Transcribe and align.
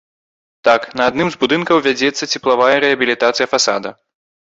Так, 0.67 0.85
на 0.99 1.03
адным 1.11 1.27
з 1.35 1.37
будынкаў 1.43 1.81
вядзецца 1.87 2.29
цеплавая 2.37 2.75
рэабілітацыя 2.87 3.47
фасада. 3.53 3.93